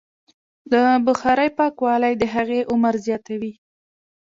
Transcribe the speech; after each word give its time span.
د 0.71 0.73
بخارۍ 1.05 1.49
پاکوالی 1.57 2.13
د 2.17 2.23
هغې 2.33 2.59
عمر 2.71 2.93
زیاتوي. 3.05 3.53